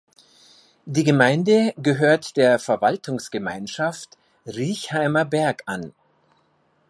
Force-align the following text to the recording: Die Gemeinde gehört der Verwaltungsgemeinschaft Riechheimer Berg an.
Die 0.87 1.03
Gemeinde 1.03 1.75
gehört 1.77 2.35
der 2.35 2.57
Verwaltungsgemeinschaft 2.57 4.17
Riechheimer 4.47 5.25
Berg 5.25 5.61
an. 5.67 5.93